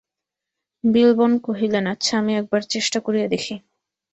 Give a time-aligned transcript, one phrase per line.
[0.83, 3.55] বিল্বন কহিলেন, আচ্ছা, আমি একবার চেষ্টা করিয়া দেখি।